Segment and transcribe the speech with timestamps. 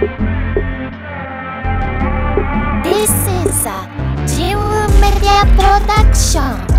[0.00, 0.08] This
[3.28, 3.84] is a
[4.98, 6.69] Media production.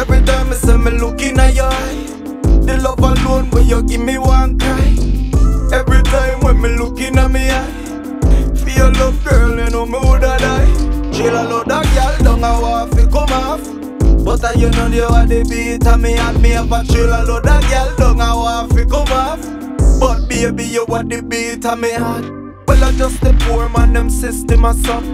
[0.00, 2.06] Every time I say me look in your eye,
[2.64, 4.96] the love alone when you give me one cry.
[5.76, 7.70] Every time when me look in me eye,
[8.56, 11.12] feel love girl, you know me woulda die.
[11.12, 13.60] Chill a lot of down a walk fi come off.
[14.24, 17.04] But I you know you are the beat and me and me have a chill
[17.04, 20.00] a lot of down a walk fi come off.
[20.00, 22.24] But baby you are what the beat and me heart.
[22.66, 25.04] Well I just the poor man them system a suck.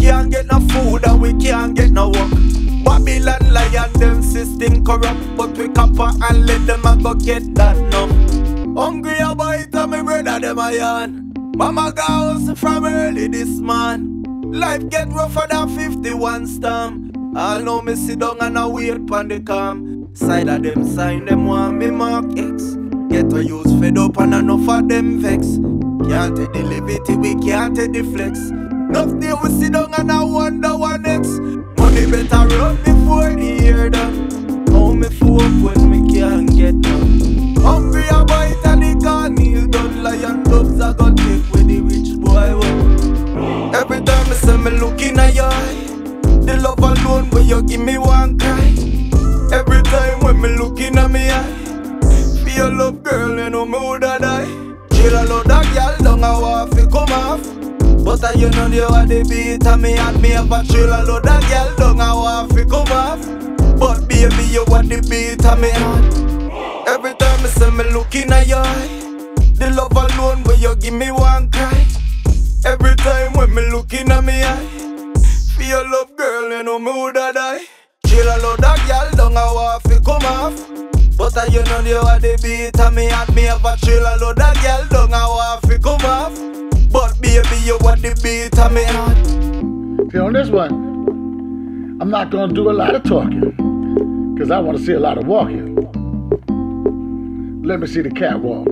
[0.00, 2.49] Can't get no food and we can't get no work.
[2.90, 7.76] Babylon lion, them system corrupt, but we copper and let them a go get that
[7.76, 8.08] now.
[8.74, 11.32] Hungry a bite and me brother them a yarn.
[11.56, 14.24] Mama goes from early this man.
[14.50, 17.12] Life get rougher than 51 storm.
[17.36, 20.10] All know me sit down and I wait pon the calm.
[20.16, 22.74] Side of them sign them want me mark X.
[23.08, 25.58] Get a use fed up and enough of them vex.
[26.10, 28.50] Can't take the liberty, we can't take the flex.
[29.20, 31.38] Day we sit down and I wonder what next.
[32.00, 34.30] Money better run before the year done.
[34.68, 37.56] How me folk when me can't get none.
[37.56, 40.02] Hungry a bite and the can kneel done.
[40.02, 43.74] Lion dubs I got take with the rich boy one.
[43.74, 45.74] Every time I say me look in your eye,
[46.46, 48.72] the love alone when you give me one cry.
[49.52, 51.52] Every time when me look in me eye,
[52.46, 54.46] feel love girl you know me woulda die.
[54.94, 56.09] Chill a lot of girl
[58.04, 60.88] But I you know you are the beat and me and me have a chill
[60.92, 63.20] a load of girl down a walk fi come off.
[63.78, 66.88] But baby you are the beat and me heart.
[66.88, 68.88] Every time I say me look in your eye,
[69.54, 71.86] the love alone when you give me one cry.
[72.64, 75.14] Every time when me look in me eye,
[75.56, 77.64] feel love girl you know me woulda die.
[78.06, 80.56] Chill a load of girl down a walk fi come off.
[81.16, 84.02] But I you know you are the beat and me and me have a chill
[84.02, 86.69] a load of girl down a walk fi come off.
[87.42, 90.12] Baby you are the beat me heart.
[90.12, 94.76] See, on this one, I'm not to do a lot of talking because I want
[94.76, 95.74] to see a lot of walking.
[97.64, 98.68] Let me see the catwalk.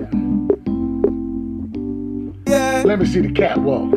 [2.47, 2.83] Yeah.
[2.85, 3.91] Let me see the catwalk.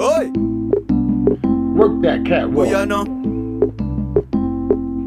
[0.00, 0.30] Oi.
[1.76, 2.70] Work that catwalk.
[2.70, 3.04] yeah no.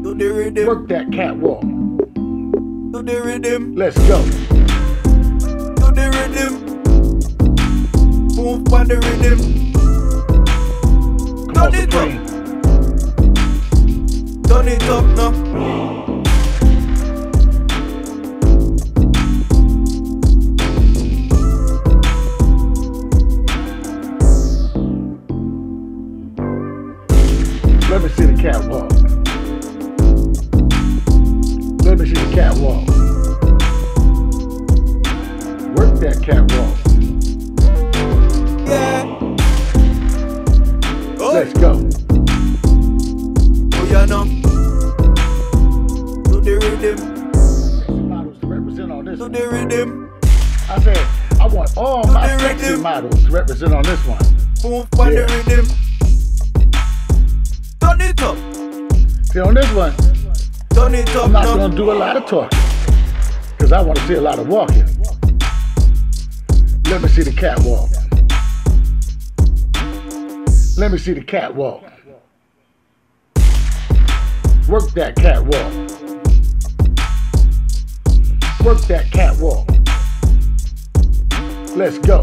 [0.04, 0.66] Do the rhythm.
[0.66, 1.62] Work that catwalk.
[1.62, 3.74] Do the rhythm.
[3.74, 4.61] Let's go.
[8.92, 9.40] The rhythm.
[11.54, 12.10] Turn it up.
[14.46, 15.32] Turn it up now.
[27.88, 28.92] Let me see the catwalk.
[31.82, 32.86] Let me see the catwalk.
[35.78, 36.91] Work that catwalk.
[41.42, 41.72] Let's go.
[43.74, 44.22] oh yeah no.
[46.30, 48.08] Do the rhythm.
[48.08, 49.32] Models to represent on this Do one.
[49.32, 50.12] the rhythm.
[50.70, 51.04] I said,
[51.40, 52.82] I want all my Do the sexy rhythm.
[52.82, 54.22] models to represent on this one.
[54.62, 55.26] Move on Yeah.
[55.26, 55.66] the rhythm.
[57.80, 58.36] Turn it up.
[59.32, 59.94] See, on this one,
[60.70, 61.56] Turn it up I'm not now.
[61.56, 62.56] going to do a lot of talking
[63.58, 64.86] because I want to see a lot of walking.
[66.88, 67.90] Let me see the catwalk.
[70.74, 71.82] Let me see the catwalk.
[74.68, 75.72] Work that catwalk.
[78.64, 79.68] Work that catwalk.
[81.76, 82.22] Let's go.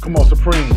[0.00, 0.75] Come on, Supreme.